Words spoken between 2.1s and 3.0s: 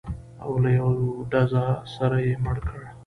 یې مړ کړ.